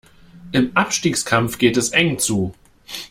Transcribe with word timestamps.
Im 0.51 0.75
Abstiegskampf 0.75 1.59
geht 1.59 1.77
es 1.77 1.89
eng 1.91 2.17
zu. 2.17 2.55